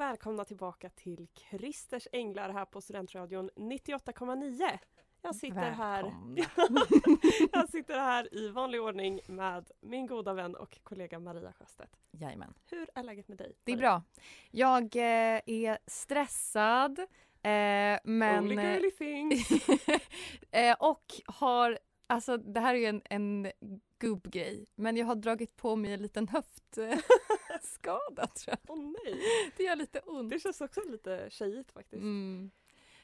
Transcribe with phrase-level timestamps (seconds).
[0.00, 4.78] Och välkomna tillbaka till Christers Änglar här på Studentradion 98,9.
[5.22, 6.02] Jag sitter här
[7.52, 11.96] Jag sitter här i vanlig ordning med min goda vän och kollega Maria Sjöstedt.
[12.12, 12.54] Jajamän.
[12.70, 13.56] Hur är läget med dig?
[13.64, 13.88] Det är Maria?
[13.88, 14.02] bra.
[14.50, 16.98] Jag eh, är stressad.
[16.98, 18.38] Eh, men...
[18.38, 19.48] Only girly things.
[20.50, 23.52] eh, och har, alltså det här är ju en, en
[23.98, 26.28] gubbgrej, men jag har dragit på mig en liten
[27.60, 28.76] höftskada tror jag.
[28.78, 30.30] Åh nej, Det gör lite ont.
[30.30, 32.02] det känns också lite tjejigt faktiskt.
[32.02, 32.50] Mm.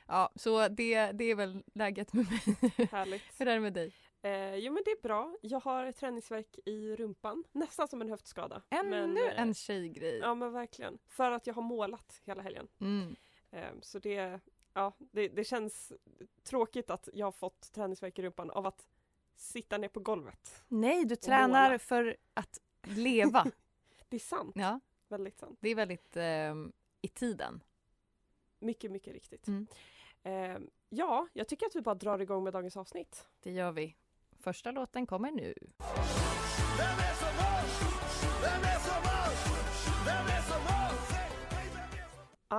[0.07, 2.89] Ja, så det, det är väl läget med mig.
[2.93, 3.23] Härligt.
[3.41, 3.93] Hur är det med dig?
[4.23, 5.37] Eh, jo men det är bra.
[5.43, 7.45] Jag har träningsverk i rumpan.
[7.53, 8.63] Nästan som en höftskada.
[8.71, 10.19] Ännu Men, eh, en tjejgrej.
[10.19, 10.99] Ja men verkligen.
[11.07, 12.69] För att jag har målat hela helgen.
[12.81, 13.17] Mm.
[13.51, 14.41] Eh, så det,
[14.75, 15.93] ja, det, det känns
[16.45, 18.87] tråkigt att jag har fått träningsverk i rumpan av att
[19.37, 20.65] sitta ner på golvet.
[20.69, 21.17] Nej, du måla.
[21.17, 23.47] tränar för att leva.
[24.09, 24.53] Det är sant.
[24.57, 25.59] ja, Väldigt sant.
[25.61, 26.73] det är väldigt ehm,
[27.03, 27.63] i tiden.
[28.59, 29.47] Mycket, mycket riktigt.
[29.47, 29.67] Mm.
[30.23, 30.59] Eh,
[30.89, 33.29] ja, jag tycker att vi bara drar igång med dagens avsnitt.
[33.41, 33.97] Det gör vi.
[34.39, 35.55] Första låten kommer nu.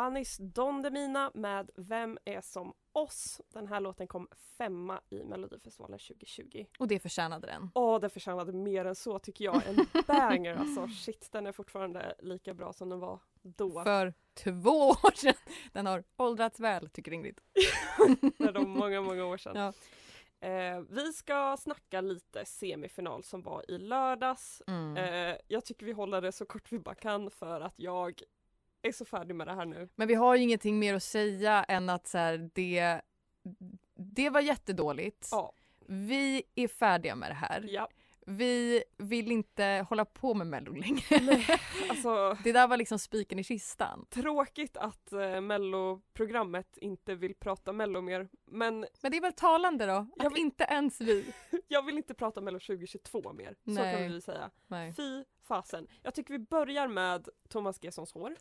[0.07, 3.41] Anis Don Demina med Vem är som oss?
[3.53, 6.65] Den här låten kom femma i Melodifestivalen 2020.
[6.79, 7.71] Och det förtjänade den.
[7.73, 9.61] Åh, den förtjänade mer än så tycker jag.
[9.67, 10.87] En banger alltså.
[10.87, 13.83] Shit, den är fortfarande lika bra som den var då.
[13.83, 15.33] För två år sedan.
[15.71, 17.41] Den har åldrats väl, tycker Ingrid.
[18.37, 19.55] För de många, många år sedan.
[19.55, 19.73] Ja.
[20.47, 24.61] Eh, vi ska snacka lite semifinal som var i lördags.
[24.67, 24.97] Mm.
[24.97, 28.21] Eh, jag tycker vi håller det så kort vi bara kan för att jag
[28.81, 29.89] är så färdig med det här nu.
[29.95, 33.01] Men vi har ju ingenting mer att säga än att så här, det,
[33.95, 35.27] det var jättedåligt.
[35.31, 35.53] Ja,
[35.85, 37.65] Vi är färdiga med det här.
[37.69, 37.89] ja.
[38.29, 41.41] Vi vill inte hålla på med Mello längre.
[41.89, 44.05] alltså Det där var liksom spiken i kistan.
[44.09, 48.29] tråkigt att eh, melloprogrammet inte vill prata mello mer.
[48.45, 49.91] Men Men det är väl talande då?
[49.93, 51.33] Att Jag vill- inte ens vi.
[51.67, 53.55] jag vill inte prata mello 2022 mer.
[53.65, 53.95] Så Nej.
[53.95, 54.49] kan vi säga.
[54.67, 54.93] Nej.
[54.93, 55.87] Fy fasen.
[56.03, 58.35] Jag tycker vi börjar med Thomas Gessons hår.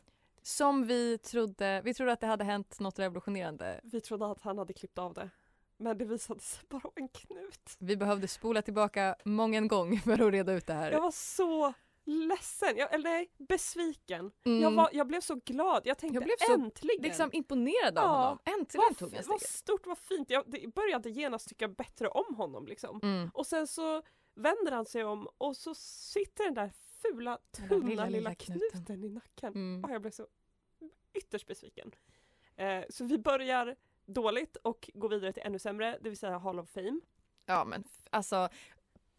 [0.47, 3.79] Som vi trodde, vi trodde att det hade hänt något revolutionerande.
[3.83, 5.29] Vi trodde att han hade klippt av det.
[5.77, 7.75] Men det visade sig bara vara en knut.
[7.79, 10.91] Vi behövde spola tillbaka många gång för att reda ut det här.
[10.91, 11.73] Jag var så
[12.05, 14.31] ledsen, jag, eller nej, besviken.
[14.45, 14.61] Mm.
[14.61, 17.01] Jag, var, jag blev så glad, jag tänkte Jag blev så, äntligen!
[17.03, 18.11] liksom imponerad av Ja.
[18.23, 18.39] honom.
[18.45, 19.55] Äntligen vad, tog han vad steget.
[19.55, 20.29] stort, vad fint.
[20.29, 22.99] Jag det började genast tycka bättre om honom liksom.
[23.03, 23.29] Mm.
[23.33, 24.01] Och sen så
[24.35, 26.71] vänder han sig om och så sitter den där
[27.01, 28.69] fula, Den tunna lilla, lilla, lilla knuten.
[28.71, 29.03] knuten.
[29.03, 29.53] i nacken.
[29.53, 29.83] Mm.
[29.83, 30.27] Och jag blev så
[31.13, 31.91] ytterst besviken.
[32.55, 33.75] Eh, så vi börjar
[34.05, 36.99] dåligt och går vidare till ännu sämre, det vill säga Hall of Fame.
[37.45, 38.49] Ja men alltså,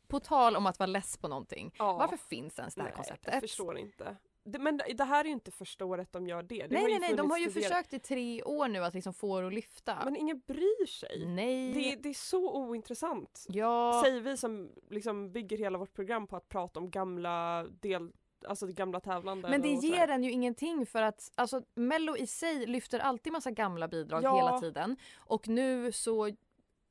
[0.07, 1.75] på tal om att vara less på någonting.
[1.79, 1.93] Ja.
[1.93, 3.33] Varför finns ens det här Nej, konceptet?
[3.33, 4.17] Jag förstår inte.
[4.45, 6.67] Det, men det här är ju inte första året de gör det.
[6.67, 7.69] det nej nej nej, de har ju tidigare.
[7.69, 9.99] försökt i tre år nu att liksom få det att lyfta.
[10.05, 11.27] Men ingen bryr sig.
[11.27, 11.73] nej.
[11.73, 13.47] Det, det är så ointressant.
[13.49, 14.01] ja.
[14.05, 18.13] Säger vi som liksom bygger hela vårt program på att prata om gamla del,
[18.45, 19.49] alltså gamla tävlande.
[19.49, 23.51] Men det ger en ju ingenting för att alltså, Mello i sig lyfter alltid massa
[23.51, 24.37] gamla bidrag Ja.
[24.37, 24.97] hela tiden.
[25.17, 26.31] Och nu så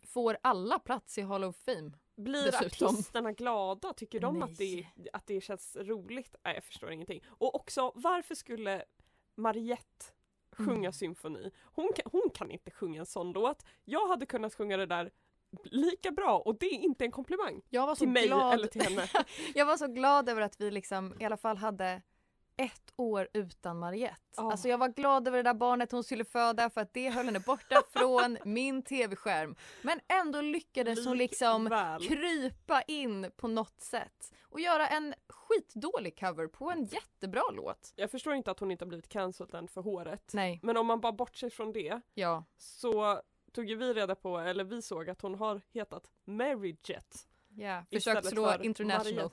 [0.04, 1.92] får alla plats i Hall of Fame.
[2.16, 2.88] Blir dessutom.
[2.88, 3.94] artisterna glada?
[3.94, 6.36] Tycker de att det, att det känns roligt?
[6.44, 7.24] Nej, jag förstår ingenting.
[7.28, 8.84] Och också, varför skulle
[9.36, 10.06] Mariette
[10.52, 10.94] sjunga Mm.
[10.94, 11.52] symfoni.
[11.64, 13.66] Hon kan, hon kan inte sjunga en sån låt.
[13.86, 15.12] Jag hade kunnat sjunga det där
[15.64, 18.54] lika bra och det är inte en komplimang Jag var så till mig glad.
[18.54, 19.08] eller till henne.
[19.56, 22.02] Jag var så glad över att vi liksom i alla fall hade
[22.58, 24.22] ett år utan Mariette.
[24.38, 24.52] Ja.
[24.52, 27.26] Alltså jag var glad över det där barnet hon skulle föda för att det höll
[27.26, 29.56] henne borta från min tv-skärm.
[29.82, 32.08] Men ändå lyckades hon liksom Likväl.
[32.08, 37.94] krypa in på något sätt och göra en skitdålig cover på en jättebra låt.
[37.96, 40.32] Jag förstår inte att hon inte har blivit cancelled än för håret.
[40.34, 42.44] Nej, Men om man bara bortser från det ja.
[42.58, 43.22] så
[43.52, 47.28] tog ju vi reda på, eller vi såg att hon har hetat Mary Jet.
[47.56, 47.86] ja.
[47.90, 49.32] Istället Försök slå för international.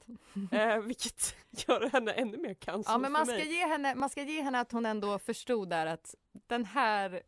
[0.52, 3.52] Eh, vilket gör henne ännu mer cancelled Ja men man ska, mig.
[3.52, 7.22] ge henne, man ska ge henne att hon ändå förstod där att den här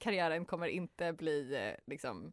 [0.00, 2.32] karriären kommer inte bli eh, liksom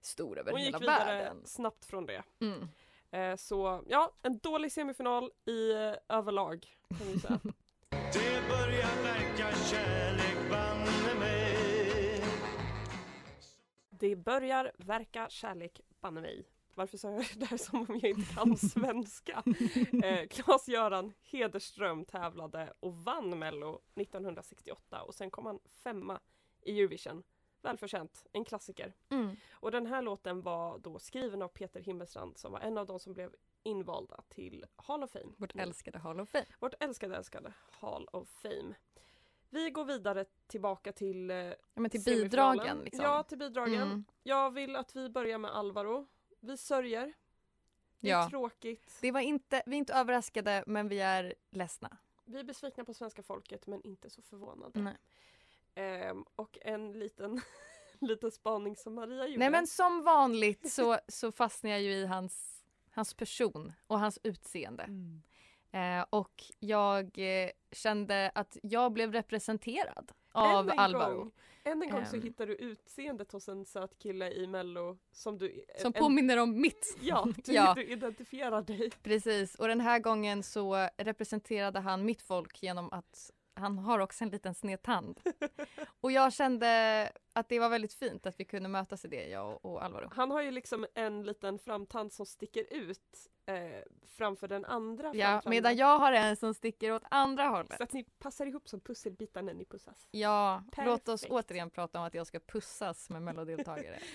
[0.00, 1.42] stor över Hon hela gick vidare världen.
[1.46, 2.22] snabbt från det.
[2.40, 2.68] Mm.
[3.10, 6.66] Eh, så ja, en dålig semifinal i eh, överlag
[6.98, 7.40] kan vi säga.
[8.12, 10.33] Det börjar verka kärlek
[14.04, 16.48] Det börjar verka kärlek banne mig.
[16.74, 19.42] Varför sa jag det här som om jag inte kan svenska?
[20.04, 26.20] Eh, Claes-Göran Hederström tävlade och vann Mello 1968 och sen kom han femma
[26.60, 27.22] i Eurovision.
[27.62, 28.92] Välförtjänt, en klassiker.
[29.08, 29.36] Mm.
[29.52, 33.00] Och den här låten var då skriven av Peter Himmelstrand som var en av de
[33.00, 35.32] som blev invalda till Hall of Fame.
[35.36, 36.46] Vårt älskade Hall of Fame.
[36.58, 38.74] Vårt älskade, älskade Hall of Fame.
[39.54, 43.04] Vi går vidare tillbaka till eh, Ja, men till bidragen liksom.
[43.04, 43.82] Ja, till bidragen.
[43.82, 44.04] Mm.
[44.22, 46.06] Jag vill att vi börjar med Alvaro.
[46.40, 47.12] Vi sörjer.
[48.00, 48.28] Det är Ja.
[48.30, 48.98] tråkigt.
[49.00, 51.96] Det var inte, vi är inte överraskade men vi är ledsna.
[52.24, 54.80] Vi är besvikna på svenska folket men inte så förvånade.
[54.80, 54.96] Nej.
[55.74, 57.40] Ehm, och en liten,
[58.00, 59.38] liten spaning som Maria gjorde.
[59.38, 64.18] Nej men som vanligt så, så fastnar jag ju i hans, hans person och hans
[64.22, 64.82] utseende.
[64.82, 65.22] Mm.
[65.74, 71.16] Eh, och jag eh, kände att jag blev representerad av Alvaro.
[71.16, 71.32] Gång,
[71.64, 72.22] än en gång så Ehm.
[72.22, 75.64] hittar du utseendet hos en söt kille i mello som du...
[75.78, 76.96] Som en, påminner om mitt.
[77.00, 77.74] Ja, du, Ja.
[77.74, 78.90] du identifierar dig.
[79.02, 84.24] Precis, och den här gången så representerade han mitt folk genom att han har också
[84.24, 85.20] en liten sned tand.
[86.00, 89.50] Och jag kände att det var väldigt fint att vi kunde mötas i det, jag
[89.52, 90.08] och, och Alvaro.
[90.12, 93.82] Han har ju liksom en liten framtand som sticker ut eh,
[94.16, 97.76] framför den andra Ja, medan jag har en som sticker åt andra hållet.
[97.76, 100.08] Så att ni passar ihop som pusselbitar när ni pussas.
[100.10, 101.32] Ja, låt oss Perfekt.
[101.32, 103.98] återigen prata om att jag ska pussas med mellodeltagare.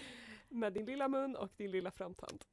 [0.52, 2.44] Med din lilla mun och din lilla framtand.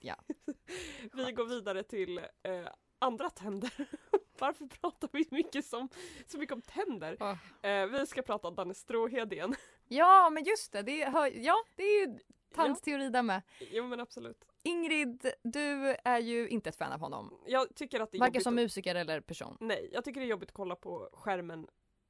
[0.00, 0.16] Ja.
[1.12, 2.68] vi går vidare till eh,
[2.98, 3.70] andra tänder.
[4.38, 5.88] Varför pratar vi mycket som,
[6.26, 7.16] så mycket om tänder?
[7.20, 7.70] Åh.
[7.70, 9.54] Eh, vi ska prata om Danne Stråhed igen.
[9.88, 12.18] Ja, men just det, det, hör, ja, det är ju
[12.54, 13.42] tandteori där med.
[13.58, 14.44] Jo men absolut.
[14.66, 17.38] Ingrid, du är ju inte ett fan av honom.
[17.46, 19.56] Jag tycker att det är Varken som att- musiker eller person.
[19.60, 21.66] Nej, jag tycker det är jobbigt att kolla på skärmen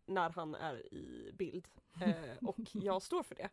[0.07, 1.69] när han är i bild.
[2.03, 3.49] Eh, och jag står för det.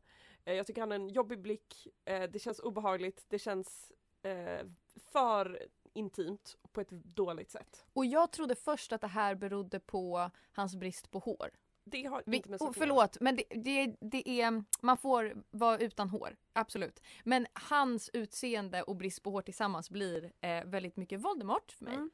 [0.45, 3.91] Eh, jag tycker han har en jobbig blick, eh, det känns obehagligt, det känns
[4.21, 4.67] eh,
[5.11, 7.85] för intimt på ett dåligt sätt.
[7.93, 11.49] Och jag trodde först att det här berodde på hans brist på hår.
[11.85, 12.73] Det har Vi, inte med göra.
[12.73, 17.01] förlåt, men det, det, det är, man får vara utan hår, absolut.
[17.23, 21.93] Men hans utseende och brist på hår tillsammans blir eh, väldigt mycket Voldemort för mig.
[21.93, 22.11] Mm.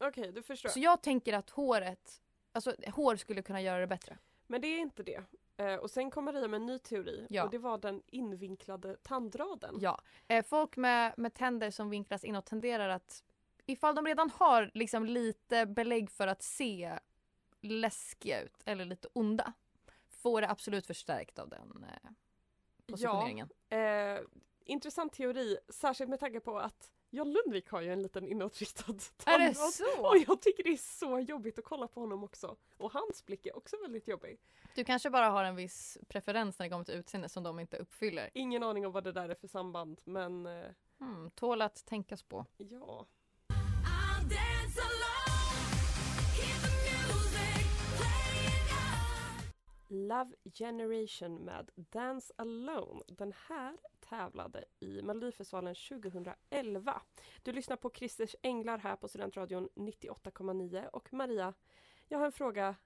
[0.00, 0.68] Okej, du förstår.
[0.68, 2.22] Så jag tänker att håret,
[2.52, 4.18] alltså hår skulle kunna göra det bättre.
[4.46, 5.22] Men det är inte det.
[5.56, 7.44] Eh, och sen kommer Maria med en ny teori Ja.
[7.44, 9.74] och det var den invinklade tandraden.
[9.80, 10.00] Ja.
[10.28, 13.24] Eh, folk med, med tänder som vinklas inåt tenderar att
[13.66, 16.98] ifall de redan har liksom lite belägg för att se
[17.62, 19.52] läskiga ut eller lite onda
[20.08, 22.10] får det absolut förstärkt av den eh,
[22.86, 23.48] positioneringen.
[23.68, 24.20] Eh,
[24.64, 28.94] intressant teori, särskilt med tanke på att John Lundvik har ju en liten inåtriktad
[29.26, 30.08] Är det så?
[30.08, 32.56] Och jag tycker det är så jobbigt att kolla på honom också.
[32.76, 34.40] Och hans blick är också väldigt jobbig.
[34.74, 37.76] Du kanske bara har en viss preferens när det kommer till utseende som de inte
[37.76, 38.30] uppfyller.
[38.34, 42.22] Ingen aning om vad det där är för samband men eh, Hmm, tål att tänkas
[42.22, 42.46] på.
[42.56, 43.06] ja.
[49.92, 53.02] Love Generation med Dance Alone.
[53.08, 57.02] Den här tävlade i Melodifestivalen 2011.
[57.42, 61.54] Du lyssnar på Christers Änglar här på Studentradion 98,9 och Maria,
[62.08, 62.76] jag har en fråga.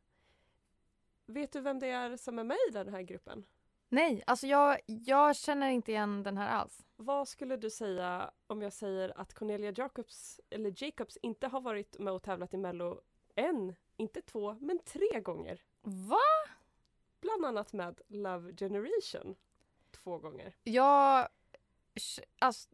[1.26, 3.46] Vet du vem det är som är med i den här gruppen?
[3.88, 6.86] Nej, alltså jag, jag känner inte igen den här alls.
[6.96, 11.98] Vad skulle du säga om jag säger att Cornelia Jacobs, eller Jacobs inte har varit
[11.98, 13.00] med och tävlat i Mello
[13.34, 15.62] en, inte två, men tre gånger?
[15.82, 16.55] Va?
[17.26, 19.36] Bland annat med Love Generation
[19.90, 20.54] två gånger.
[20.62, 21.28] Ja,
[22.38, 22.70] Alltså,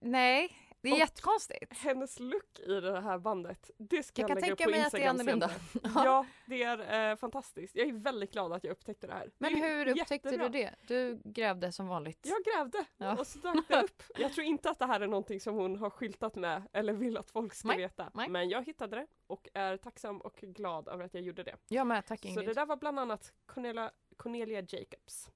[0.00, 0.56] nej.
[0.82, 1.72] Det är Och- jättekonstigt.
[1.78, 4.78] Hennes look i det här bandet, det ska Jag jag, kan lägga tänka upp på
[4.78, 6.04] mig att det är Instagram annorlunda.
[6.04, 7.76] Ja, det är eh, fantastiskt.
[7.76, 9.30] Jag är väldigt glad att jag upptäckte det här.
[9.38, 10.48] Men det hur upptäckte jättebra.
[10.48, 10.74] du det?
[10.86, 12.26] Du grävde som vanligt.
[12.26, 13.16] Jag grävde Ja.
[13.18, 14.02] och så dök det upp.
[14.18, 17.16] Jag tror inte att det här är någonting som hon har skyltat med eller vill
[17.18, 18.10] att folk ska Nej, veta.
[18.14, 18.28] nej.
[18.28, 21.56] Men jag hittade det och är tacksam och glad över att jag gjorde det.
[21.68, 22.48] Jag med, tack Så Ingrid.
[22.48, 25.30] det där var bland annat Cornelia, Cornelia Jacobs.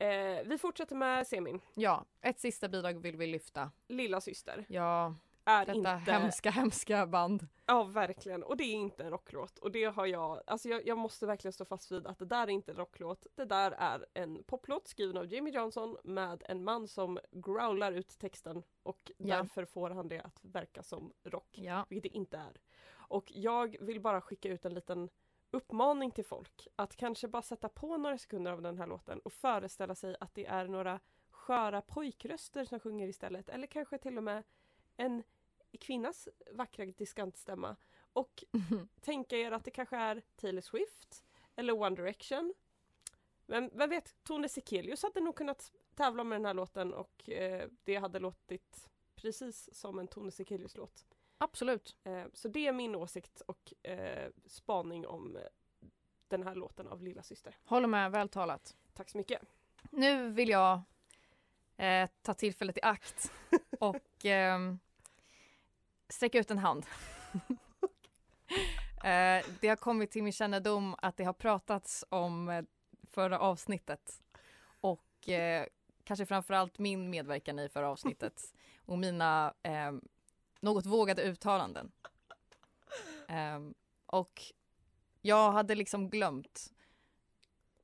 [0.00, 1.60] Eh, vi fortsätter med semin.
[1.74, 3.70] Ja, ett sista bidrag vill vi lyfta.
[3.88, 5.14] Lilla syster Ja,
[5.44, 6.12] är detta inte...
[6.12, 7.46] hemska, hemska band.
[7.66, 10.98] Ja verkligen och det är inte en rocklåt och det har jag, alltså jag, jag
[10.98, 13.26] måste verkligen stå fast vid att det där är inte en rocklåt.
[13.34, 18.18] Det där är en poplåt skriven av Jimmy Johnson med en man som growlar ut
[18.18, 19.36] texten och Ja.
[19.36, 21.86] därför får han det att verka som rock, Ja.
[21.88, 22.60] vilket det inte är.
[22.92, 25.08] Och jag vill bara skicka ut en liten
[25.50, 29.32] uppmaning till folk att kanske bara sätta på några sekunder av den här låten och
[29.32, 34.24] föreställa sig att det är några sköra pojkröster som sjunger istället eller kanske till och
[34.24, 34.44] med
[34.96, 35.22] en
[35.80, 37.76] kvinnas vackra diskantstämma
[38.12, 38.44] och
[39.00, 41.24] tänka er att det kanske är Taylor Swift
[41.56, 42.54] eller One Direction.
[43.46, 47.68] Men vem vet, Tone Sekelius hade nog kunnat tävla med den här låten och eh,
[47.84, 51.06] det hade låtit precis som en Tone Sekelius-låt.
[51.42, 51.96] Absolut.
[52.04, 55.42] Eh, så det är min åsikt och eh, spaning om eh,
[56.28, 57.56] den här låten av Lilla Syster.
[57.64, 58.76] Håller med, väl talat.
[58.92, 59.42] Tack så mycket.
[59.90, 60.80] Nu vill jag
[61.76, 63.32] eh, ta tillfället i akt
[63.80, 64.78] och ehm,
[66.08, 66.86] sträcka ut en hand.
[69.04, 72.64] eh, det har kommit till min kännedom att det har pratats om eh,
[73.10, 74.22] förra avsnittet
[74.80, 75.66] och eh,
[76.04, 78.54] kanske framförallt min medverkan i förra avsnittet
[78.84, 79.92] och mina eh,
[80.60, 81.92] något vågade uttalanden.
[83.28, 83.74] Ehm,
[84.06, 84.42] och
[85.22, 86.72] jag hade liksom glömt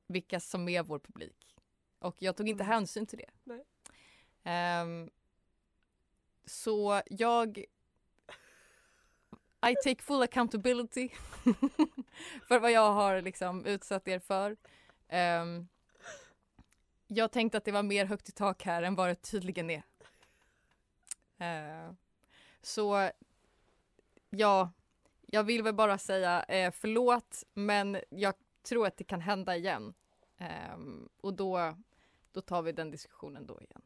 [0.07, 1.55] vilka som är vår publik.
[1.99, 2.73] Och jag tog inte Mm.
[2.73, 3.63] hänsyn till det.
[4.43, 5.09] Ehm,
[6.45, 7.65] så jag...
[9.69, 11.09] I take full accountability
[12.47, 14.57] för vad jag har liksom utsatt er för.
[15.07, 15.67] Ehm,
[17.07, 19.83] jag tänkte att det var mer högt i tak här än vad det tydligen är.
[21.37, 21.97] Ehm,
[22.67, 23.11] så
[24.29, 24.71] ja,
[25.25, 28.33] jag vill väl bara säga eh, förlåt men jag
[28.63, 29.93] tror att det kan hända igen.
[30.37, 31.75] Ehm, och då,
[32.31, 33.81] då tar vi den diskussionen då igen.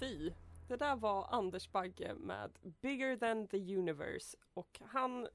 [0.00, 0.32] Fy!
[0.68, 5.28] Det där var Anders Bagge med Bigger than the universe och han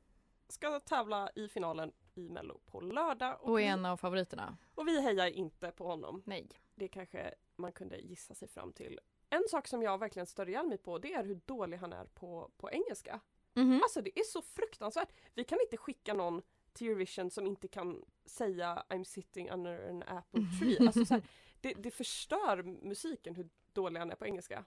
[0.47, 3.38] ska tävla i finalen i Mello på lördag.
[3.41, 4.58] Och är vi, en av favoriterna.
[4.75, 6.24] och vi hejar inte på honom.
[6.25, 6.48] Nej.
[6.75, 9.00] Det kanske man kunde gissa sig fram till.
[9.29, 12.05] En sak som jag verkligen stör ihjäl mig på det är hur dålig han är
[12.05, 13.20] på, på engelska.
[13.53, 13.79] Mhm.
[13.84, 15.10] Alltså det är så fruktansvärt.
[15.34, 16.41] Vi kan inte skicka någon
[16.74, 20.88] till Eurovision som inte kan säga I'm sitting under an apple tree.
[20.88, 21.24] Alltså så här,
[21.62, 24.65] det, det förstör musiken hur dålig han är på engelska.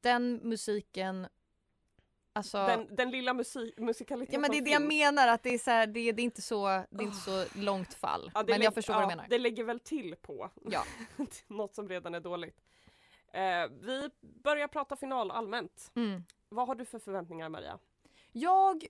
[0.00, 1.26] Den musiken,
[2.32, 2.66] alltså.
[2.66, 5.58] Den, den lilla musik, musikaliteten ja men det är det jag menar att det är
[5.58, 8.30] så här, det, det är inte så, det är inte så långt fall.
[8.34, 9.26] Ja, men jag förstår vad ja, du menar.
[9.28, 10.84] Det lägger väl till på Ja.
[11.46, 12.60] något som redan är dåligt.
[13.32, 15.92] Eh, vi börjar prata final allmänt.
[15.94, 16.24] Mm.
[16.48, 17.78] Vad har du för förväntningar Maria?
[18.32, 18.86] Jag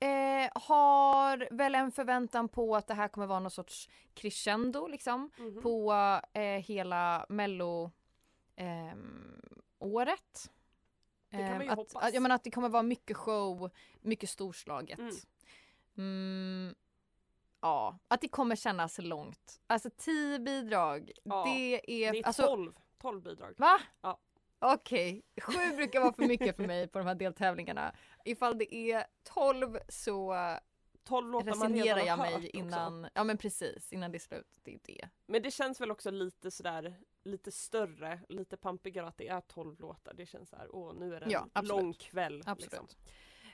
[0.00, 5.30] eh, har väl en förväntan på att det här kommer vara någon sorts crescendo liksom.
[5.36, 5.62] Mhm.
[5.62, 5.92] på
[6.32, 7.90] eh, hela mello
[8.56, 9.40] ehm,
[9.78, 10.50] året.
[11.68, 14.98] Att, att, jag menar att det kommer vara mycket show, mycket storslaget.
[14.98, 15.14] Mm.
[15.98, 16.74] Mm,
[17.60, 19.60] ja, att det kommer kännas långt.
[19.66, 21.74] Alltså tio bidrag, Ja, det
[22.06, 22.12] är...
[22.12, 23.54] Det är alltså, 12, 12 bidrag.
[23.58, 23.80] Va?
[24.00, 24.18] Ja.
[24.58, 27.94] Okej, sju brukar vara för mycket för mig på de här deltävlingarna.
[28.24, 30.34] Ifall det är tolv så
[31.06, 32.56] 12 låtar man redan jag har mig hört också.
[32.56, 34.60] innan, ja men precis, innan det är slut.
[34.62, 35.08] Det är det.
[35.26, 36.96] Men det känns väl också lite sådär
[37.26, 40.14] lite större, lite pampigare att det är 12 låtar.
[40.14, 41.82] Det känns såhär, åh nu är det en Ja, absolut.
[41.82, 42.42] lång kväll.
[42.46, 42.72] Absolut.
[42.72, 42.86] Liksom.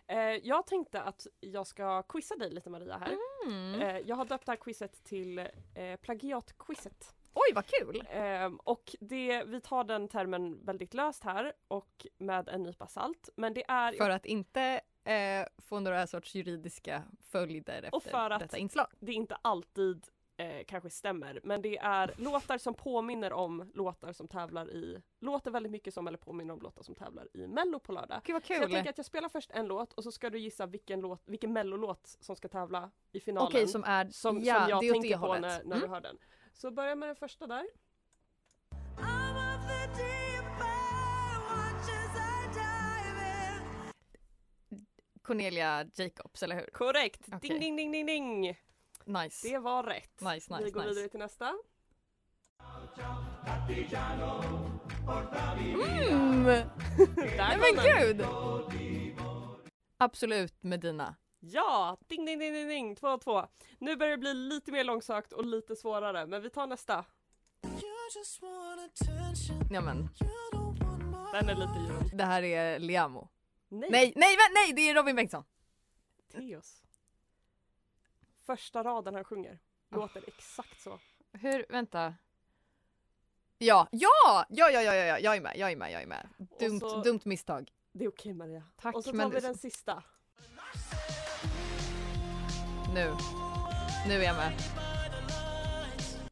[0.06, 3.16] Eh, jag tänkte att jag ska quizza dig lite Maria här.
[3.46, 3.80] Mm.
[3.80, 5.38] Eh, jag har döpt det här quizet till
[5.74, 7.14] eh, plagiatquizet.
[7.34, 8.04] Oj vad kul!
[8.10, 13.28] Ehm, och det, vi tar den termen väldigt löst här och med en nypa salt.
[13.36, 18.30] Men det är För att inte eh, få några sorts juridiska följder Och efter för
[18.30, 18.86] att- detta inslag.
[19.00, 20.06] det inte alltid
[20.36, 21.40] eh, kanske stämmer.
[21.44, 26.06] Men det är låtar som påminner om låtar som tävlar i, låter väldigt mycket som
[26.06, 28.20] eller påminner om låtar som tävlar i mello på lördag.
[28.24, 28.72] Gud vad Så jag kul!
[28.72, 31.52] tänker att jag spelar först en låt och så ska du gissa vilken, låt, vilken
[31.52, 33.46] mellolåt som ska tävla i finalen.
[33.48, 35.42] Okej som är, som, ja som jag det tänker på hållet.
[35.42, 35.80] när, när Mm.
[35.80, 36.18] du hör den.
[36.52, 37.66] Så börja med den första där.
[45.22, 46.66] Cornelia Jacobs, eller hur?
[46.72, 47.20] Korrekt!
[47.26, 47.38] Okej.
[47.40, 48.56] Ding ding ding ding ding!
[49.04, 49.48] Nice.
[49.48, 50.20] Det var rätt.
[50.20, 50.94] Nice, nice, Vi går nice.
[50.94, 51.54] vidare till nästa.
[56.10, 56.42] Mm.
[57.36, 58.26] Nej men gud!
[59.98, 61.14] Absolut Medina.
[61.40, 61.96] Ja!
[62.08, 62.94] Ding, ding, ding, ding, ding.
[62.94, 63.48] 2-2.
[63.78, 67.04] Nu börjar det bli lite mer långsökt och lite svårare, men vi tar nästa.
[69.70, 70.08] Ja men,
[71.32, 72.10] Den är lite ljum.
[72.18, 73.28] det här är Liamo.
[73.72, 75.44] Nej, Nej, nej, nej, det är Robin Bengtsson.
[76.32, 76.82] Teos.
[78.46, 80.98] Första raden han sjunger låter exakt så.
[81.32, 82.14] Hur, vänta.
[83.58, 86.28] Ja, ja, ja, ja, ja, ja, jag är med, jag är med, jag är med.
[86.58, 87.72] Dumt, så- dumt misstag.
[87.92, 88.62] Det är okej Maria.
[88.76, 90.02] Tack, och så tar men- vi den sista.
[92.94, 93.14] Nu,
[94.08, 94.52] nu är jag med.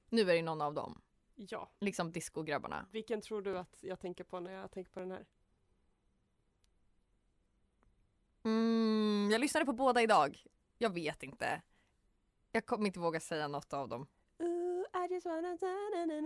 [0.09, 1.00] Nu är det någon av dem.
[1.35, 1.70] Ja.
[1.80, 2.87] Liksom discograbbarna.
[2.90, 5.26] Vilken tror du att jag tänker på när jag tänker på den här?
[8.44, 10.44] Mm, jag lyssnade på båda idag.
[10.78, 11.62] Jag vet inte.
[12.52, 14.06] Jag kommer inte våga säga något av dem.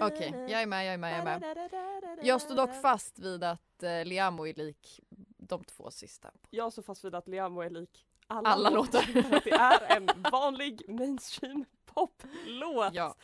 [0.02, 2.20] Okej, jag är med, jag är med, jag är med.
[2.22, 5.00] Jag står dock fast vid att eh, Liamo är lik
[5.38, 6.30] de två sista.
[6.50, 9.04] Jag står fast vid att Liamo är lik alla, Alla låtar.
[9.44, 12.94] Det är en vanlig mainstream poplåt.
[12.94, 13.14] Ja.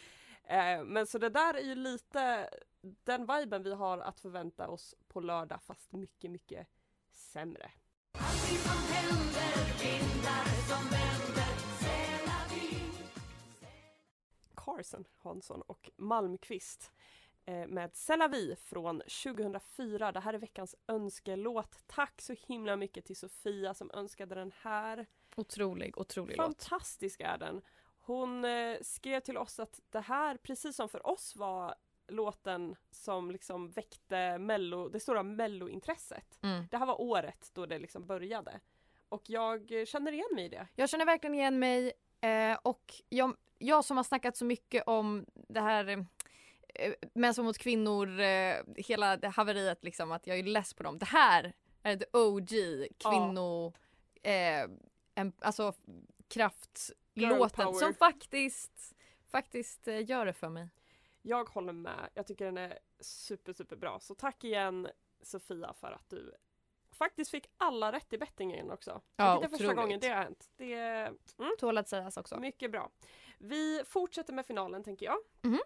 [0.45, 2.51] Eh, men så det där är ju lite
[2.83, 6.67] den viben vi har att förvänta oss på lördag fast mycket, mycket
[7.13, 7.71] sämre.
[14.81, 16.93] Carson Hansson och Malmqvist
[17.47, 20.13] eh, med C'est la vie från 2004.
[20.13, 21.79] Det här är veckans önskelåt.
[21.87, 25.07] Tack så himla mycket till Sofia som önskade den här.
[25.37, 26.47] Otrolig, otrolig låt.
[26.47, 27.63] Fantastisk är den.
[27.99, 31.75] Hon eh, skrev till oss att det här, precis som för oss var
[32.11, 36.39] låten som liksom väckte mello, det stora mellointresset.
[36.43, 36.67] Mm.
[36.71, 38.61] Det här var året då det liksom började.
[39.09, 40.69] Och jag känner igen mig i det.
[40.75, 45.27] Jag känner verkligen igen mig eh, och jag, jag som har snackat så mycket om
[45.35, 46.07] det här
[46.75, 50.83] eh, män som mot kvinnor, eh, hela det haveriet liksom att jag är less på
[50.83, 50.99] dem.
[50.99, 51.53] Det här
[51.83, 52.49] är the OG
[52.99, 53.73] kvinno,
[54.23, 54.71] eh,
[55.15, 55.73] en, alltså
[56.29, 58.95] kraftlåten som faktiskt,
[59.31, 60.69] faktiskt eh, gör det för mig.
[61.23, 62.09] Jag håller med.
[62.15, 64.01] Jag tycker den är super, super bra.
[64.01, 64.89] Så tack igen
[65.23, 66.35] Sofia för att du
[66.91, 69.01] faktiskt fick alla rätt i bettingen också.
[69.17, 70.51] Ja, Vilket är första gången det har hänt.
[70.57, 71.07] Det är
[71.39, 72.41] mm, Tål att sägas också.
[72.41, 72.91] mycket bra.
[73.39, 75.19] Vi fortsätter med finalen tänker jag.
[75.43, 75.61] Mhm.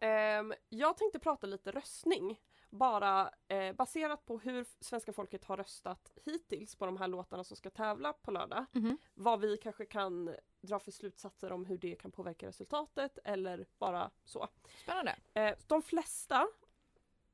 [0.00, 2.40] Ehm, jag tänkte prata lite röstning.
[2.78, 7.56] Bara eh, baserat på hur svenska folket har röstat hittills på de här låtarna som
[7.56, 8.64] ska tävla på lördag.
[8.72, 8.98] Mhm.
[9.14, 14.10] Vad vi kanske kan dra för slutsatser om hur det kan påverka resultatet eller bara
[14.24, 14.48] så.
[14.82, 15.16] Spännande.
[15.34, 16.46] Eh, de flesta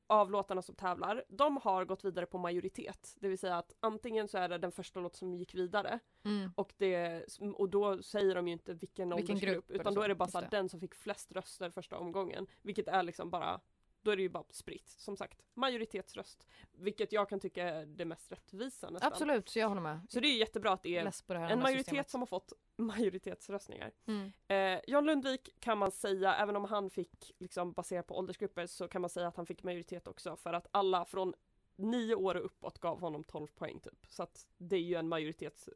[0.07, 3.15] av låtarna som tävlar, de har gått vidare på majoritet.
[3.19, 6.51] Det vill säga att antingen så är det den första låt som gick vidare Mm.
[6.55, 7.25] och, det,
[7.55, 10.15] och då säger de ju inte vilken, Vilken åldersgrupp grupp utan då så, är det
[10.15, 10.47] bara så det.
[10.51, 12.47] den som fick flest röster första omgången.
[12.61, 13.59] Vilket är liksom bara,
[14.01, 14.89] då är det ju bara spritt.
[14.89, 16.47] Som sagt, majoritetsröst.
[16.71, 19.11] Vilket jag kan tycka är det mest rättvisa nästan.
[19.11, 19.99] Absolut, så jag håller med.
[20.09, 22.09] Så det är jättebra att det är det en majoritet systemet.
[22.09, 23.91] som har fått majoritetsröstningar.
[24.05, 24.31] Mm.
[24.47, 28.87] Eh, John Lundvik kan man säga, även om han fick liksom baserat på åldersgrupper så
[28.87, 31.33] kan man säga att han fick majoritet också för att alla från
[31.75, 34.05] nio år och uppåt gav honom 12 poäng typ.
[34.07, 35.69] Så att det är ju en majoritets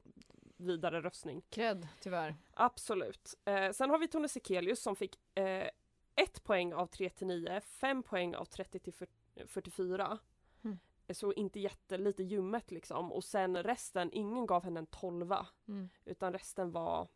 [0.58, 1.42] vidare röstning.
[1.50, 2.36] Cred, tyvärr.
[2.54, 3.34] Absolut.
[3.46, 5.68] Eh, sen har vi Tone Sekelius som fick eh,
[6.16, 9.12] ett poäng av 3 till 9, fem poäng av 30 till 40
[9.48, 10.18] 44.
[10.64, 10.80] Mm.
[11.10, 13.12] Så inte jätte, lite ljummet liksom.
[13.12, 15.48] Och sen resten, ingen gav henne en tolva.
[15.68, 15.90] Mm.
[16.06, 17.08] Utan resten var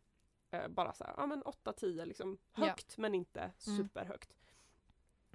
[0.50, 2.38] eh, bara så här, ja men 8-10 liksom.
[2.54, 2.64] Ja.
[2.66, 3.52] Högt men inte Mm.
[3.78, 4.36] superhögt.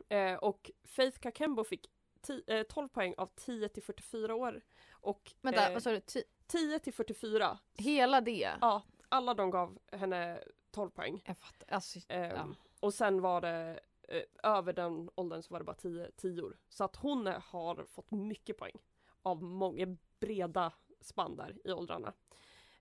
[0.09, 1.89] Eh, och Faith Kakembo fick
[2.21, 4.61] ti- eh, 12 poäng av 10 till 44 år.
[4.91, 5.97] Och Vänta, eh, vad sa du?
[5.99, 8.51] Ti- 10 till 44, Hela det?
[8.61, 11.21] ja alla de gav henne 12 poäng.
[11.25, 11.75] Jag fattar.
[11.75, 12.47] Alltså, Ehm, ja.
[12.85, 16.57] Och sen var det eh, över den åldern så var det bara 10 tior.
[16.69, 18.77] Så att hon eh, har fått mycket poäng
[19.21, 20.71] av många breda
[21.01, 22.13] spann där i åldrarna.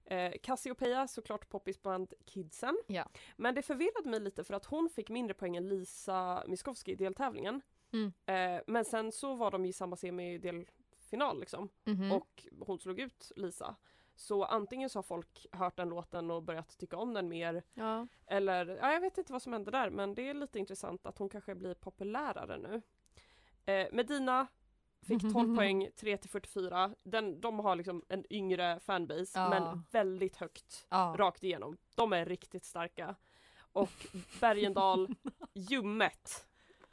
[0.05, 2.79] Eh, Cassiopeia såklart poppisband Kidsen.
[2.87, 3.09] Ja.
[3.37, 6.95] Men det förvirrade mig lite för att hon fick mindre poäng än Lisa Miskovsky i
[6.95, 7.61] deltävlingen.
[7.93, 8.13] Mm.
[8.27, 11.69] Eh, men sen så var de i samma semi-delfinal liksom.
[11.85, 12.13] Mhm.
[12.13, 13.77] Och hon slog ut Lisa.
[14.17, 18.07] Så antingen så har folk hört den låten och börjat tycka om den mer ja.
[18.27, 21.19] eller, ja, jag vet inte vad som hände där men det är lite intressant att
[21.19, 22.83] hon kanske blir populärare nu.
[23.73, 24.47] Eh, Medina
[25.03, 26.95] fick 12 poäng, 3 till 44.
[27.03, 29.49] Den, de har liksom en yngre fanbase Ja.
[29.51, 31.15] men väldigt högt ja.
[31.19, 31.77] rakt igenom.
[31.95, 33.15] De är riktigt starka.
[33.73, 34.07] Och
[34.41, 35.15] Bergendal,
[35.55, 36.47] ljummet.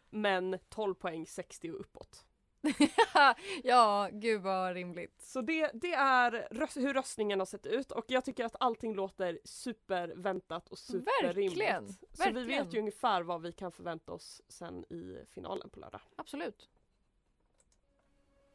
[0.09, 2.25] Men 12 poäng, 60 och uppåt.
[3.63, 5.21] ja, gud vad rimligt.
[5.21, 8.95] Så det, det är röst, hur röstningen har sett ut och jag tycker att allting
[8.95, 11.61] låter superväntat och superrimligt.
[11.61, 12.65] Verkligen, Så vi verkligen.
[12.65, 16.01] vet ju ungefär vad vi kan förvänta oss sen i finalen på lördag.
[16.15, 16.69] Absolut.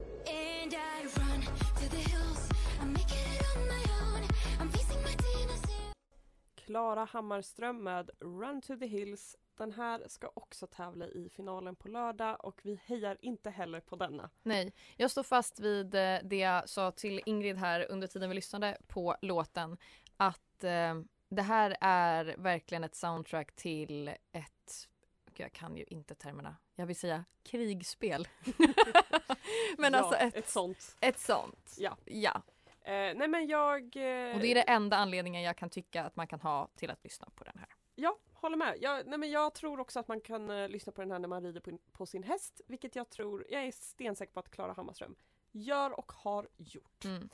[0.01, 2.49] And I run to the hills.
[2.81, 4.23] I'm making it on my own.
[4.61, 5.26] I'm facing my.
[6.67, 9.37] Klara Hammarström med Run to the Hills.
[9.57, 13.97] Den här ska också tävla i finalen på lördag och vi hejar inte heller på
[13.97, 14.31] denna.
[14.43, 18.35] Nej, jag står fast vid eh, det jag sa till Ingrid här under tiden vi
[18.35, 19.77] lyssnade på låten.
[20.17, 20.95] Att eh,
[21.29, 24.89] det här är verkligen ett soundtrack till ett,
[25.37, 28.29] jag kan ju inte termerna, jag vill säga krigsspel.
[29.79, 30.97] Men ja, alltså ett, ett sånt.
[31.01, 31.75] ett sånt.
[31.79, 31.97] Ja.
[32.05, 32.43] ja.
[32.87, 33.83] Eh, nej men jag...
[33.83, 36.91] Eh, Och det är det enda anledningen jag kan tycka att man kan ha till
[36.91, 37.69] att lyssna på den här.
[37.95, 38.77] Ja, håller med.
[38.81, 41.29] Jag, nej men jag tror också att man kan eh, lyssna på den här när
[41.29, 42.61] man rider på, på sin häst.
[42.67, 45.17] Vilket jag tror, jag är stensäker på att Klara Hammarström
[45.53, 47.05] gör och har gjort.
[47.05, 47.29] Mm.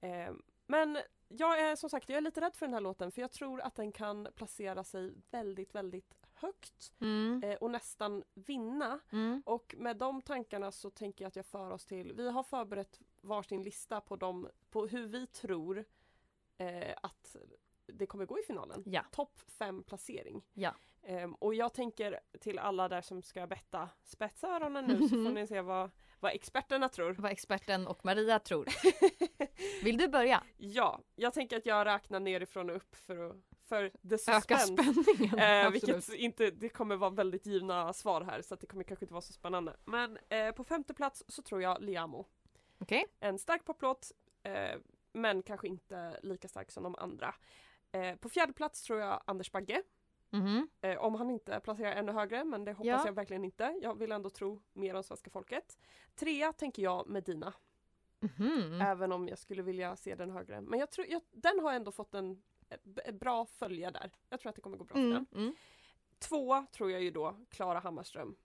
[0.00, 0.34] Eh,
[0.66, 3.30] men jag är som sagt jag är lite rädd för den här låten för jag
[3.32, 7.42] tror att den kan placera sig väldigt, väldigt högt Mm.
[7.44, 9.00] eh, och nästan vinna.
[9.12, 9.42] Mm.
[9.46, 13.00] Och med de tankarna så tänker jag att jag för oss till, vi har förberett
[13.22, 15.84] varsin lista på, dem, på hur vi tror
[16.58, 17.36] eh, att
[17.86, 18.82] det kommer gå i finalen.
[18.86, 19.02] Ja.
[19.10, 20.42] Topp fem placering.
[20.52, 20.74] Ja.
[21.02, 25.30] Ehm, och jag tänker till alla där som ska betta, spetsa öronen nu så får
[25.30, 27.12] ni se vad, vad experterna tror.
[27.12, 28.68] Vad experten och Maria tror.
[29.84, 30.44] Vill du börja?
[30.56, 34.66] Ja, jag tänker att jag räknar nerifrån och upp för, att, för the Öka suspense.
[34.66, 35.38] spänningen.
[35.38, 35.88] Eh, Absolut.
[35.88, 39.14] vilket inte, det kommer vara väldigt givna svar här så att det kommer kanske inte
[39.14, 39.76] vara så spännande.
[39.84, 42.26] Men eh, på femte plats så tror jag Liamo.
[42.82, 43.04] Okej.
[43.20, 44.80] En stark poplåt eh,
[45.12, 47.34] men kanske inte lika stark som de andra.
[47.92, 49.82] Eh, på fjärde plats tror jag Anders Bagge.
[50.30, 50.68] Mhm.
[50.80, 53.02] Eh, om han inte placerar ännu högre men det hoppas Ja.
[53.06, 53.78] jag verkligen inte.
[53.82, 55.78] Jag vill ändå tro mer om svenska folket.
[56.14, 57.54] Trea tänker jag Medina.
[58.20, 58.80] Mhm.
[58.80, 60.60] Även om jag skulle vilja se den högre.
[60.60, 62.42] Men jag tror, jag, den har ändå fått en,
[63.12, 64.10] bra följe där.
[64.28, 65.26] Jag tror att det kommer gå bra för Mm.
[65.30, 65.40] den.
[65.42, 65.54] Mm.
[66.18, 68.36] Två tror jag ju då Klara Hammarström.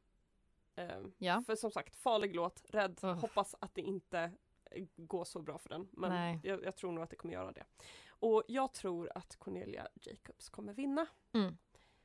[0.78, 1.42] Ehm, Ja.
[1.46, 3.20] För som sagt, farlig låt, rädd, Ugh.
[3.20, 4.32] hoppas att det inte
[4.72, 5.88] eh, går så bra för den.
[5.92, 7.64] Men jag, jag tror nog att det kommer göra det.
[8.10, 11.06] Och jag tror att Cornelia Jacobs kommer vinna.
[11.34, 11.58] Mm.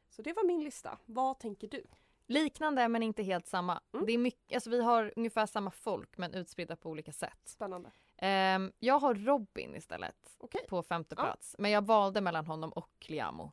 [0.08, 0.98] Så det var min lista.
[1.06, 1.85] Vad tänker du?
[2.26, 3.80] Liknande men inte helt samma.
[3.92, 4.06] Mm.
[4.06, 7.38] Det är mycket, alltså vi har ungefär samma folk men utspridda på olika sätt.
[7.44, 7.90] Spännande.
[8.16, 11.22] Ehm, jag har Robin istället Okej, på femte Ja.
[11.24, 11.56] plats.
[11.58, 13.52] Men jag valde mellan honom och Liamo.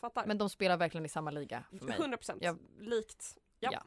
[0.00, 0.26] fattar.
[0.26, 1.96] Men de spelar verkligen i samma liga för mig.
[1.98, 2.42] 100 procent.
[2.42, 3.38] Jag- Likt.
[3.58, 3.70] Ja.
[3.72, 3.82] Ja.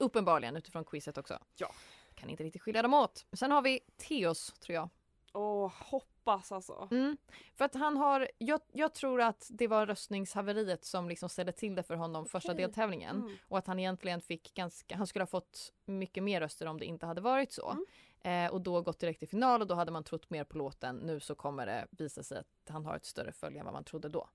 [0.00, 1.38] Uppenbarligen utifrån quizet också.
[1.56, 1.72] Ja.
[2.14, 3.26] Kan inte riktigt skilja dem åt.
[3.32, 4.88] Sen har vi Theos tror jag.
[5.32, 6.88] Åh, hoppas alltså.
[6.90, 7.16] Mm.
[7.54, 11.74] För att han har, jag, jag tror att det var röstningshaveriet som liksom ställde till
[11.74, 12.64] det för honom första Okej.
[12.64, 13.16] deltävlingen.
[13.16, 13.36] Mm.
[13.48, 16.84] Och att han egentligen fick ganska, han skulle ha fått mycket mer röster om det
[16.84, 17.70] inte hade varit så.
[17.70, 18.46] Mm.
[18.46, 20.96] Eh, och då gått direkt till final och då hade man trott mer på låten.
[20.96, 23.84] Nu så kommer det visa sig att han har ett större följe än vad man
[23.84, 24.28] trodde då.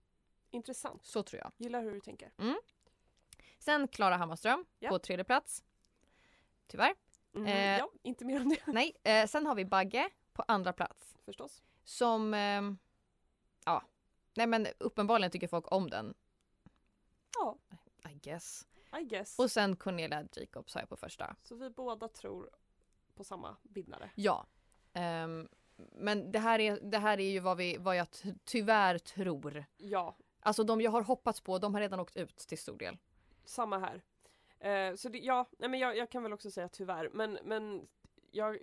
[0.51, 1.05] Intressant.
[1.05, 1.51] Så tror jag.
[1.57, 2.31] Gillar hur du tänker.
[3.65, 4.89] Sen Klara Hammarström Ja.
[4.89, 5.63] på tredje plats.
[6.67, 6.95] Tyvärr.
[7.35, 10.73] Mm, Eh, ja, inte mer om det Nej, eh, sen har vi Bagge på andra
[10.73, 11.15] plats.
[11.25, 11.63] förstås.
[11.83, 12.77] Som, ehm,
[13.65, 13.83] ja,
[14.35, 16.13] nej men uppenbarligen tycker folk om den.
[17.39, 17.57] Ja,
[18.09, 18.67] I guess.
[18.99, 19.39] I guess.
[19.39, 21.35] Och sen Cornelia Jacobs har jag på första.
[21.43, 22.49] Så vi båda tror
[23.15, 24.09] på samma vinnare.
[24.15, 24.45] Ja.
[24.93, 25.47] Ehm,
[25.77, 29.65] men det här, är, det här är ju vad, vi, vad jag ty- tyvärr tror.
[29.77, 32.97] Ja, Alltså de jag har hoppats på, de har redan åkt ut till stor del.
[33.45, 34.01] Samma här.
[34.59, 37.87] Eh, så det, ja, nej men jag, jag kan väl också säga tyvärr, men, men
[38.31, 38.57] jag,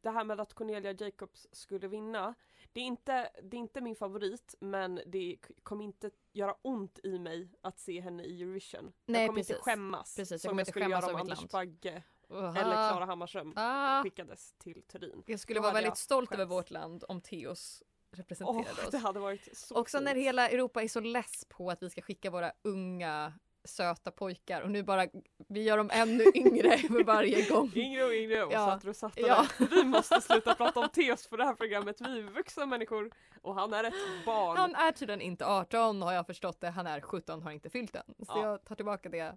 [0.00, 2.34] det här med att Cornelia Jacobs skulle vinna,
[2.72, 7.18] det är inte, det är inte min favorit, men det kommer inte göra ont i
[7.18, 8.92] mig att se henne i Eurovision.
[9.06, 9.50] Nej, jag kommer precis.
[9.50, 11.48] inte skämmas Precis, jag som kommer jag inte skulle göra om Anders.
[11.52, 12.48] Bagge Uha.
[12.60, 14.02] eller Klara Hammarström Ah.
[14.02, 15.22] skickades till Turin.
[15.26, 16.40] Jag skulle Då vara väldigt stolt skämts.
[16.42, 19.02] över vårt land om Theos Åh, representerade det oss.
[19.02, 20.24] hade varit så Också när fint.
[20.26, 23.32] hela Europa är så less på att vi ska skicka våra unga
[23.66, 25.06] söta pojkar och nu bara
[25.48, 27.72] vi gör dem ännu yngre för varje gång.
[27.74, 28.66] Yngre och yngre och Ja.
[28.66, 29.46] satt och satt Ja.
[29.70, 32.00] Vi måste sluta prata om Teos på det här programmet.
[32.00, 33.10] Vi är vuxna människor
[33.42, 34.56] och han är ett barn.
[34.56, 36.70] Han är tydligen inte 18 har jag förstått det.
[36.70, 38.02] Han är 17 har inte fyllt än.
[38.18, 38.42] Så Ja.
[38.46, 39.36] jag tar tillbaka det.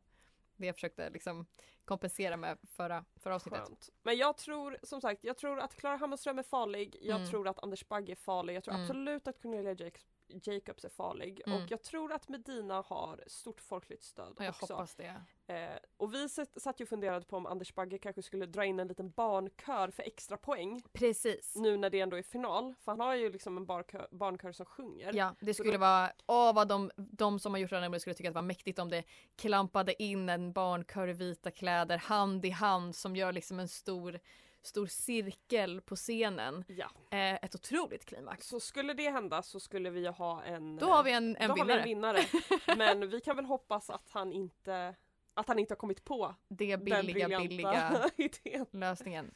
[0.57, 1.45] Det jag försökte liksom
[1.85, 3.59] kompensera med förra, förra avsnittet.
[3.67, 3.89] Skönt.
[4.03, 6.95] Men jag tror som sagt, jag tror att Klara Hammarström är farlig.
[7.01, 7.29] Jag Mm.
[7.29, 8.55] tror att Anders Bagge är farlig.
[8.55, 8.83] Jag tror Mm.
[8.85, 10.05] absolut att Cornelia Jacobs,
[10.43, 11.63] Jacobs är farlig Mm.
[11.63, 14.73] och jag tror att Medina har stort folkligt stöd jag också.
[14.73, 15.21] hoppas det.
[15.47, 18.79] Eh, och vi satt, ju och funderade på om Anders Bagge kanske skulle dra in
[18.79, 21.55] en liten barnkör för extra poäng Precis.
[21.55, 22.73] nu när det ändå är final.
[22.79, 25.13] För han har ju liksom en barkör, barnkör som sjunger.
[25.13, 28.13] Ja, det skulle då- vara, åh vad de, de som har gjort det här skulle
[28.13, 29.03] tycka att det var mäktigt om det
[29.35, 34.19] klampade in en barnkör i vita kläder hand i hand som gör liksom en stor,
[34.61, 36.63] stor cirkel på scenen.
[36.67, 36.89] Ja.
[37.11, 38.47] Eh, ett otroligt klimax.
[38.47, 41.55] Så skulle det hända så skulle vi ha en Då har vi en, en då
[41.55, 42.17] har vi vinnare.
[42.19, 42.25] en
[42.73, 42.77] vinnare.
[42.99, 44.95] Men vi kan väl hoppas att han inte
[45.33, 48.65] att han inte har kommit på Det den billiga, briljanta billiga idén.
[48.71, 49.31] lösningen.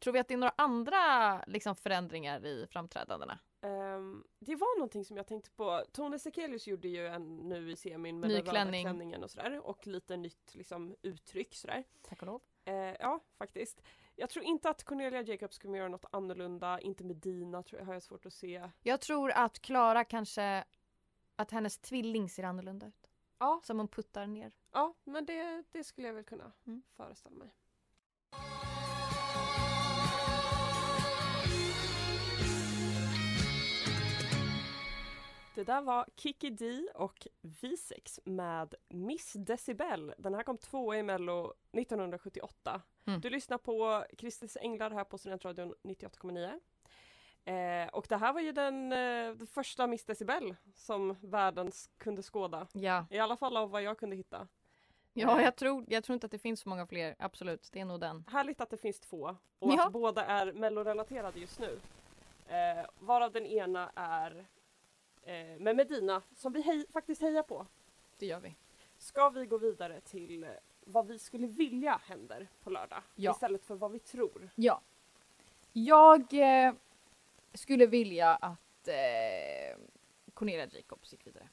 [0.00, 3.38] Tror vi att det är några andra liksom, förändringar i framträdandena?
[3.60, 5.84] Ehm, det var någonting som jag tänkte på.
[5.92, 8.84] Tone Sekelius gjorde ju en nu i semin med Ny den röda klänning.
[8.84, 11.84] klänningen och sådär och lite nytt liksom uttryck sådär.
[12.08, 12.40] Tack och lov.
[12.64, 13.82] Eh, ja, faktiskt.
[14.22, 17.86] Jag tror inte att Cornelia Jacobs kommer göra något annorlunda, inte med Dina tror jag,
[17.86, 18.70] har jag svårt att se.
[18.82, 20.64] Jag tror att Klara kanske,
[21.36, 23.10] att hennes tvilling ser annorlunda ut.
[23.38, 23.60] Ja.
[23.64, 24.52] Som hon puttar ner.
[24.72, 26.82] Ja, men det, det skulle jag väl kunna Mm.
[26.96, 27.54] föreställa mig.
[35.54, 40.14] Det där var Kiki D och V6 med Miss Decibel.
[40.18, 42.82] Den här kom tvåa i Mello 1978.
[43.06, 43.20] Mm.
[43.20, 46.60] Du lyssnar på Kristers Änglar här på Studentradion 98,9.
[47.44, 52.22] Eh, och det här var ju den, eh, den första Miss Decibel som världen kunde
[52.22, 52.66] skåda.
[52.72, 53.06] Ja.
[53.10, 54.48] I alla fall av vad jag kunde hitta.
[55.12, 57.16] Ja, jag tror, jag tror inte att det finns så många fler.
[57.18, 58.24] Absolut, det är nog den.
[58.30, 59.86] Härligt att det finns två och Ja.
[59.86, 61.78] att båda är mellorelaterade just nu.
[62.48, 64.46] Eh, varav den ena är
[65.22, 67.66] eh, med Medina som vi hej, faktiskt hejar på.
[68.18, 68.54] Det gör vi.
[68.98, 70.50] Ska vi gå vidare till eh,
[70.84, 73.30] vad vi skulle vilja händer på lördag Ja.
[73.32, 74.50] istället för vad vi tror.
[74.54, 74.80] Ja.
[75.72, 76.32] Jag
[76.66, 76.72] eh,
[77.54, 79.78] skulle vilja att eh,
[80.34, 81.48] Cornelia Jacobs gick vidare.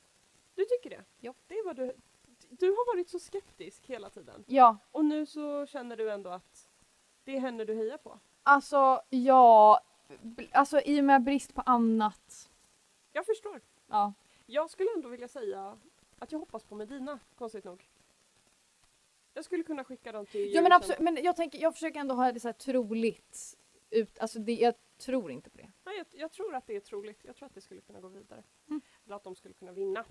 [0.55, 1.03] Du tycker det?
[1.19, 1.33] Ja.
[1.47, 1.93] Det var du.
[2.49, 6.69] Du har varit så skeptisk hela tiden Ja, och nu så känner du ändå att
[7.23, 8.19] det är henne du hejar på.
[8.43, 9.81] alltså ja,
[10.51, 12.48] alltså i och med brist på annat.
[13.11, 13.61] Jag förstår.
[13.87, 14.13] Ja.
[14.45, 15.79] Jag skulle ändå vilja säga
[16.19, 17.89] att jag hoppas på Medina, konstigt nog.
[19.33, 22.15] Jag skulle kunna skicka dem till Ja men absolut, men jag tänker, jag försöker ändå
[22.15, 23.57] ha det så här troligt
[23.89, 25.71] ut, alltså det, jag tror inte på det.
[25.83, 27.19] Nej, jag, jag tror att det är troligt.
[27.23, 28.43] Jag tror att det skulle kunna gå vidare.
[28.69, 28.81] Mm.
[29.05, 30.05] Eller att de skulle kunna vinna.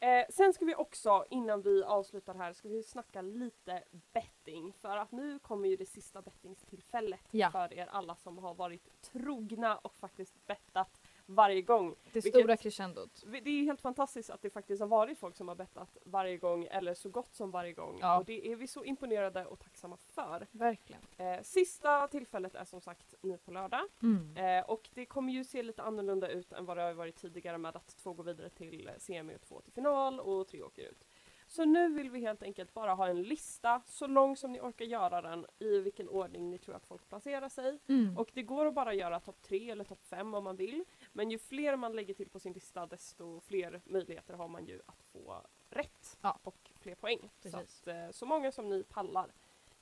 [0.00, 4.72] Eh, sen ska vi också, innan vi avslutar här, ska vi snacka lite betting.
[4.72, 7.50] För att nu kommer ju det sista bettingstillfället Ja.
[7.50, 11.94] för er alla som har varit trogna och faktiskt bettat varje gång.
[12.12, 13.24] Det Vilket- stora crescendot.
[13.26, 16.64] Det är helt fantastiskt att det faktiskt har varit folk som har bettat varje gång
[16.70, 17.98] eller så gott som varje gång.
[18.00, 18.18] Ja.
[18.18, 20.46] Och det är vi så imponerade och tacksamma för.
[20.50, 21.02] Verkligen.
[21.16, 23.80] Eh, sista tillfället är som sagt nu på lördag.
[24.02, 24.36] Mm.
[24.36, 27.58] Eh, och det kommer ju se lite annorlunda ut än vad det har varit tidigare
[27.58, 31.04] med att två går vidare till semi och två till final och tre åker ut.
[31.50, 34.84] Så nu vill vi helt enkelt bara ha en lista, så lång som ni orkar
[34.84, 37.78] göra den, i vilken ordning ni tror att folk placerar sig.
[37.88, 38.18] Mm.
[38.18, 40.84] Och det går att bara göra topp tre eller topp fem om man vill.
[41.12, 44.80] Men ju fler man lägger till på sin lista desto fler möjligheter har man ju
[44.86, 46.38] att få rätt Ja.
[46.42, 47.30] och fler poäng.
[47.42, 47.82] Så, Precis.
[47.82, 49.32] att, eh, så många som ni pallar.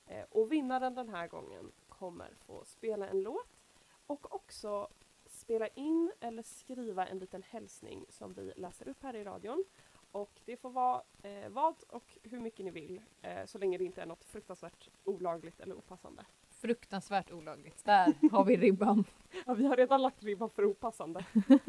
[0.05, 3.59] Eh, Och vinnaren den här gången kommer få spela en låt
[4.07, 4.87] och också
[5.29, 9.63] spela in eller skriva en liten hälsning som vi läser upp här i radion.
[10.11, 13.83] Och det får vara eh, vad och hur mycket ni vill eh, så länge det
[13.83, 16.25] inte är något fruktansvärt olagligt eller opassande.
[16.49, 17.85] Fruktansvärt olagligt.
[17.85, 19.03] Där har vi ribban.
[19.45, 21.25] Ja, vi har redan lagt ribban för opassande.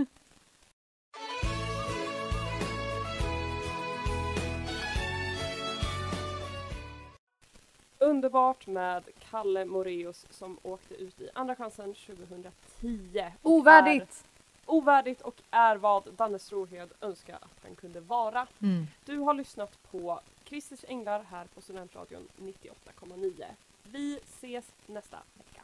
[8.00, 13.32] Underbart med Kalle Moreus som åkte ut i Andra chansen 2010.
[13.42, 14.24] och Ovärdigt!
[14.68, 18.46] Är ovärdigt och är vad Danne Strohed önskar att den kunde vara.
[18.62, 18.86] Mm.
[19.04, 23.44] Du har lyssnat på Kristers Änglar här på Studentradion 98,9.
[23.82, 25.62] Vi ses nästa vecka.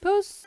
[0.00, 0.46] Puss!